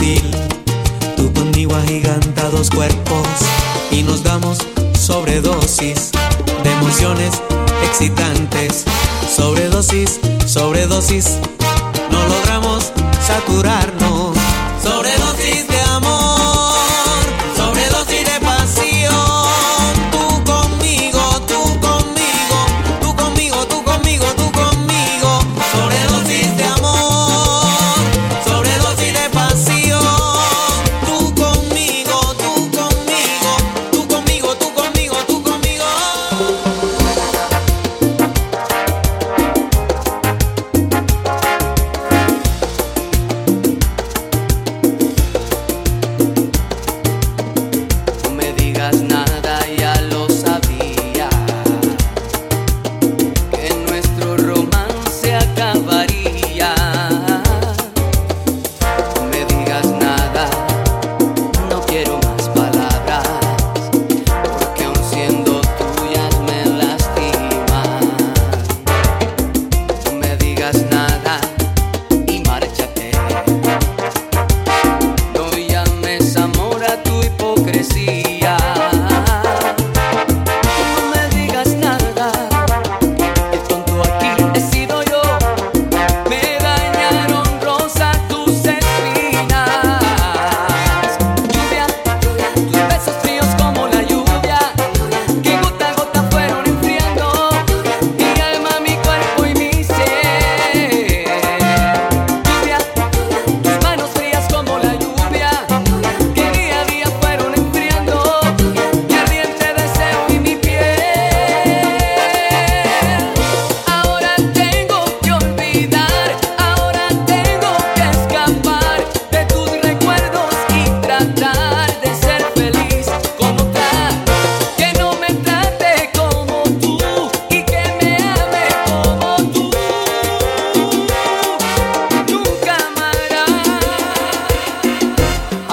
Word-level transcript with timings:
sutil. 0.00 0.30
Tú 1.16 1.32
conmigo 1.32 1.74
agiganta 1.74 2.48
dos 2.50 2.70
cuerpos 2.70 3.26
y 3.90 4.02
nos 4.02 4.22
damos 4.22 4.58
sobredosis 4.98 6.10
de 6.64 6.72
emociones 6.72 7.40
excitantes. 7.84 8.84
Sobredosis, 9.34 10.20
sobredosis, 10.46 11.38
no 12.10 12.28
logramos 12.28 12.92
saturarnos 13.26 13.99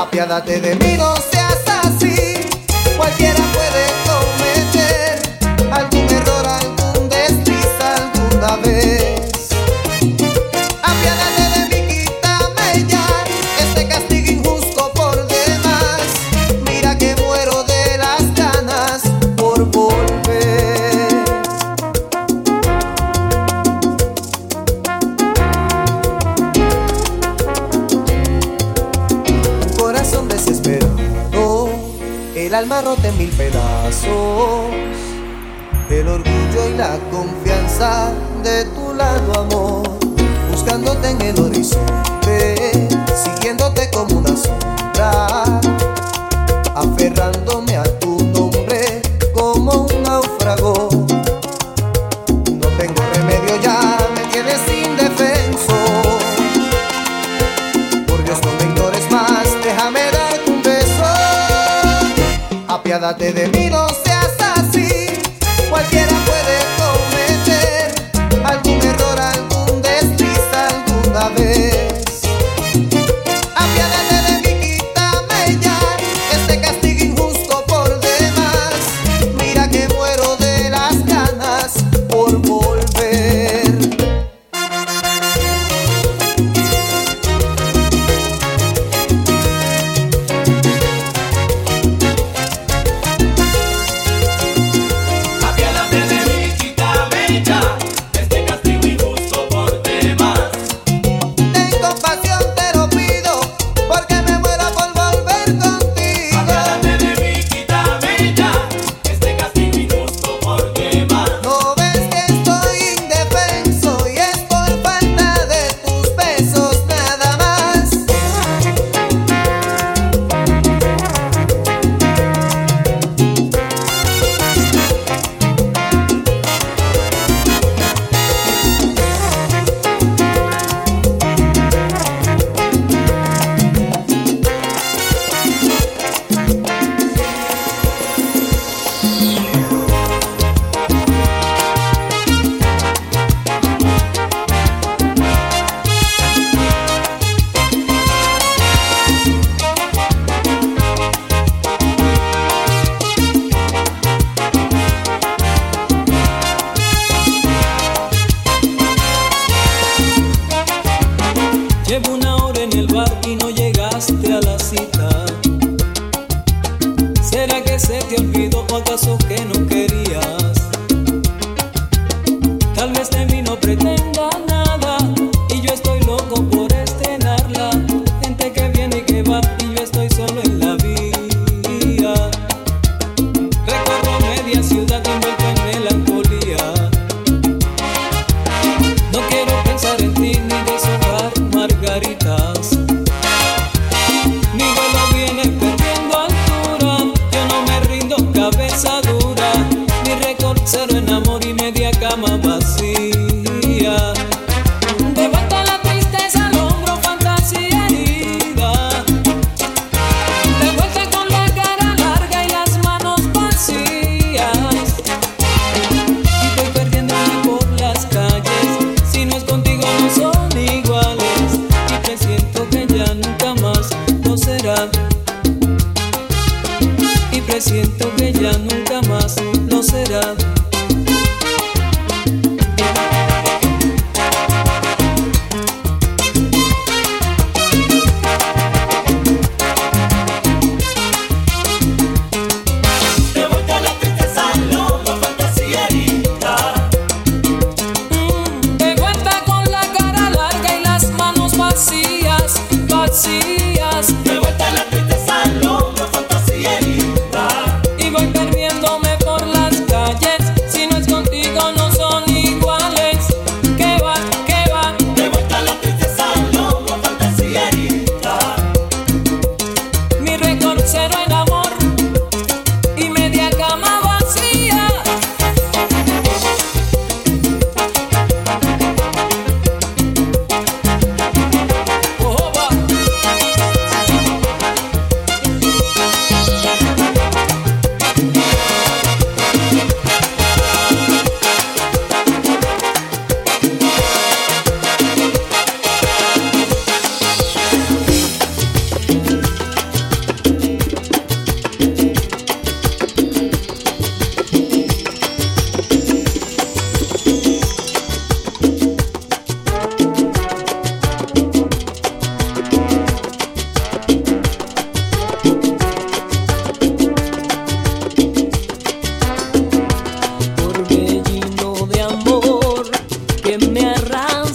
apiádate 0.08 0.62
de 0.62 0.76
mí, 0.76 0.96
no 0.98 1.16
seas 1.18 1.64
así. 1.84 2.16
Cualquiera 2.96 3.47
apiádate 62.88 63.34
de 63.34 63.48
mí, 63.50 63.70
no 63.70 63.86
seas 63.90 64.17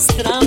strano. 0.02 0.41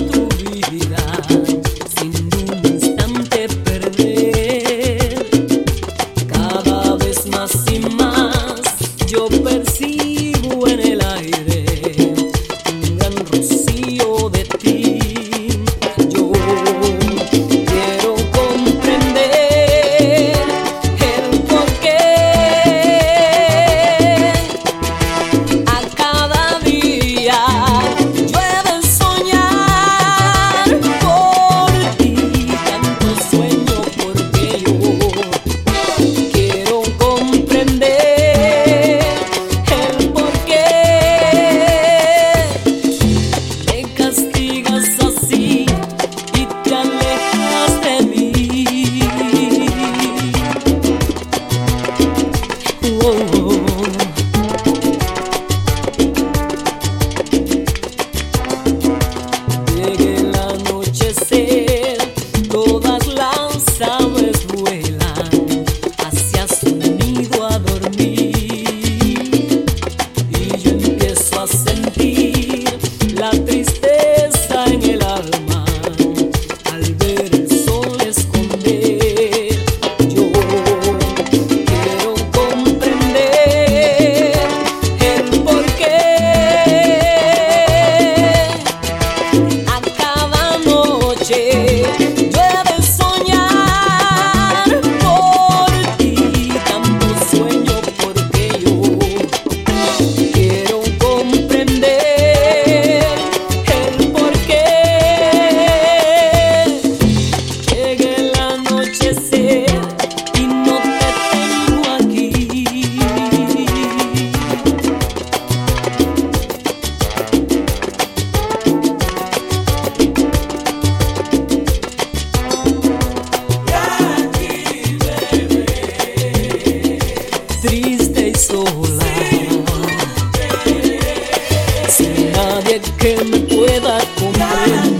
Que 133.06 133.24
me 133.24 133.38
pueda 133.38 133.98
comprender. 134.18 134.95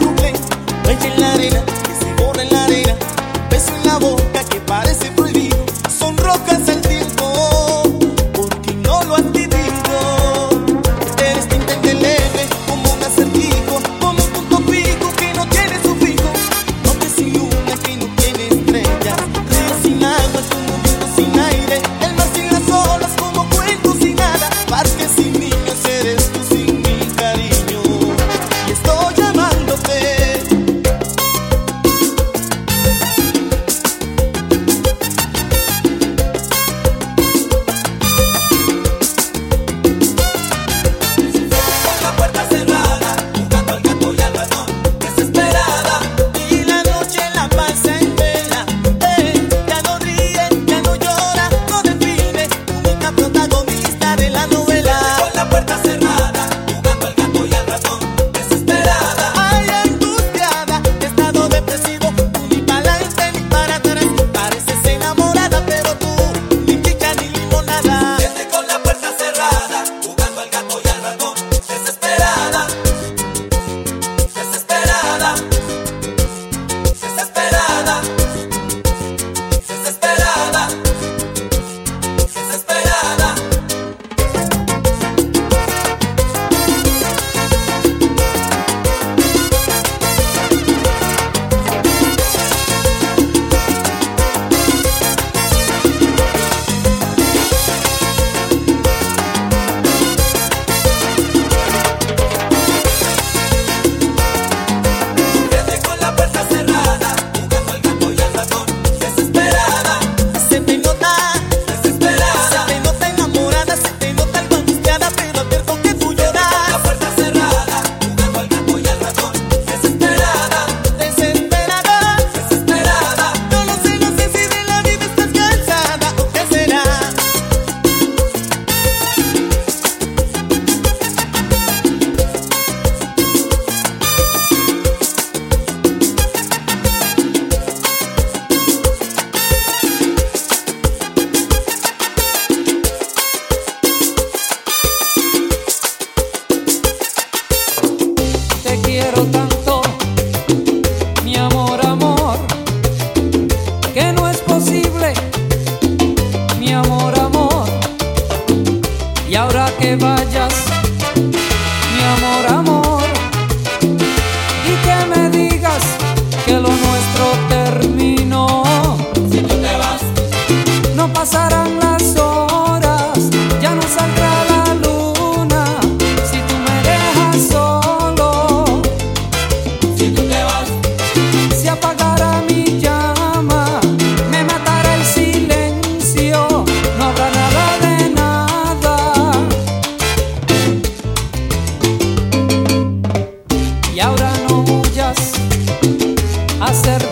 முழுமே 0.00 0.30
வச்சில்லாரின 0.86 1.56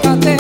acércate, 0.05 0.38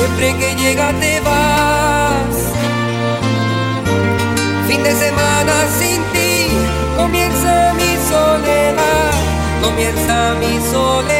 siempre 0.00 0.34
que 0.38 0.54
llega 0.54 0.92
te 0.98 1.20
vas. 1.20 2.36
Fin 4.66 4.82
de 4.82 4.94
semana 4.94 5.54
sin 5.78 6.00
ti, 6.14 6.32
comienza 6.96 7.74
mi 7.74 7.92
soledad, 8.10 9.12
comienza 9.62 10.34
mi 10.40 10.58
soledad. 10.70 11.19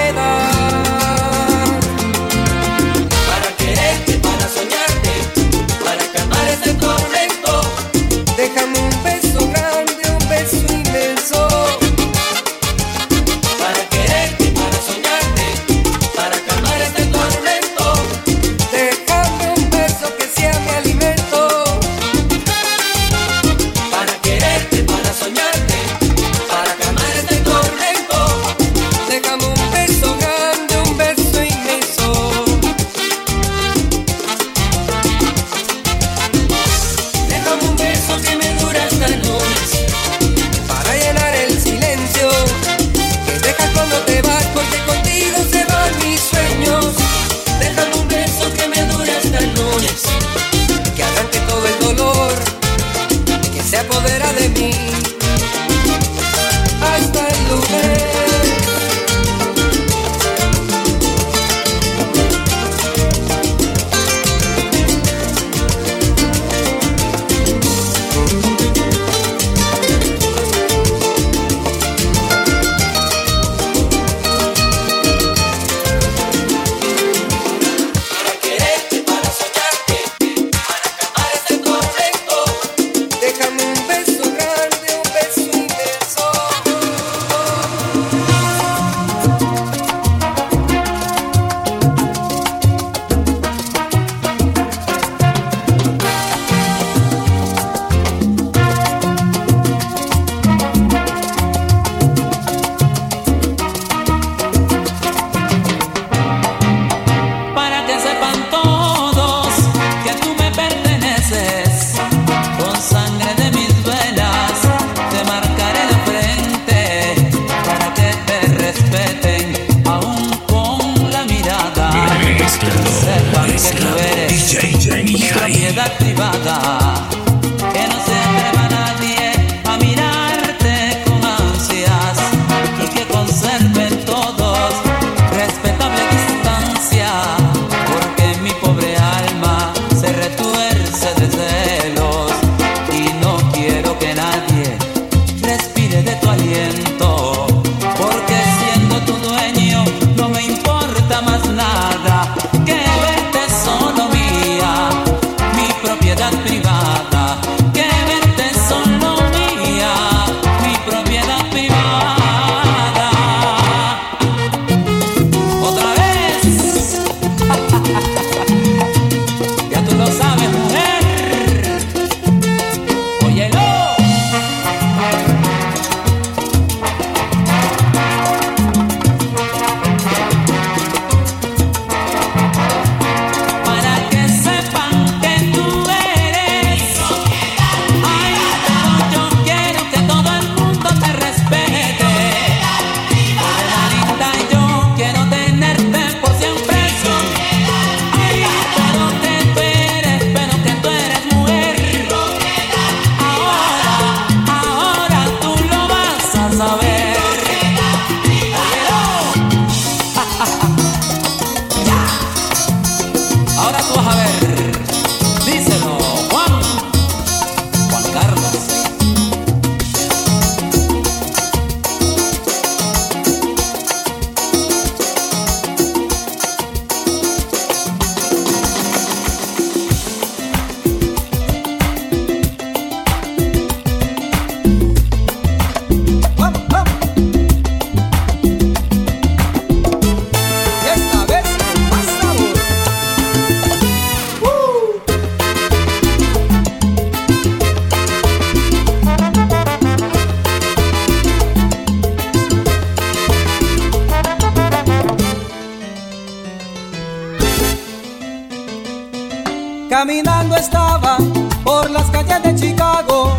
Caminando 260.01 260.57
estaba 260.57 261.19
por 261.63 261.91
las 261.91 262.07
calles 262.07 262.43
de 262.43 262.55
Chicago, 262.55 263.37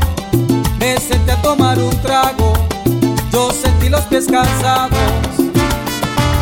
me 0.78 0.96
senté 1.00 1.32
a 1.32 1.42
tomar 1.42 1.80
un 1.80 1.90
trago, 2.04 2.54
yo 3.32 3.50
sentí 3.50 3.90
los 3.90 4.02
pies 4.02 4.28
cansados. 4.28 5.00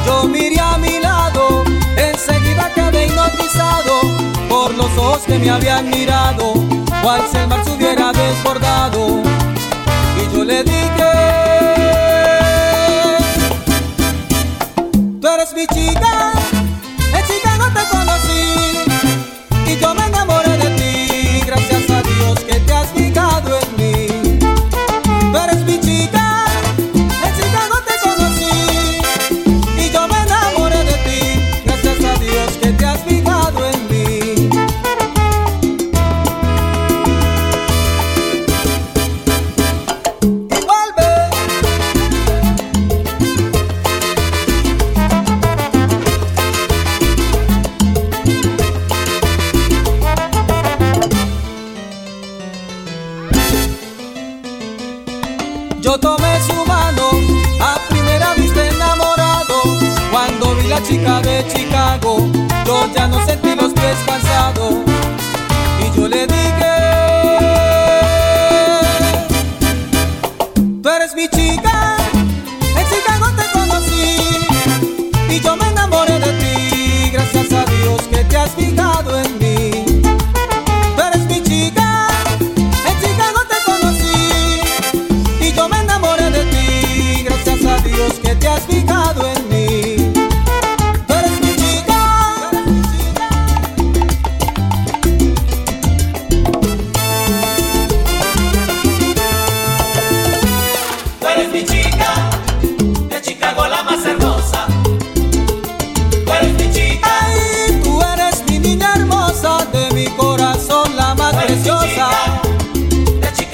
Yo 0.06 0.28
miré 0.28 0.60
a 0.60 0.78
mi 0.78 1.00
lado, 1.00 1.64
enseguida 1.96 2.70
quedé 2.76 3.06
hipnotizado 3.06 4.02
por 4.50 4.76
los 4.76 4.92
ojos 4.98 5.22
que 5.26 5.40
me 5.40 5.52
habían 5.52 5.90
mirado, 5.90 6.52
cual 7.02 7.22
si 7.32 7.38
el 7.38 7.48
mar 7.48 7.64
se 7.64 7.72
hubiera 7.72 8.12
desbordado. 8.12 9.22
Y 10.18 10.36
yo 10.36 10.44
le 10.44 10.66
dije. 10.66 11.59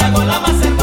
hago 0.05 0.23
la 0.23 0.39
más 0.39 0.74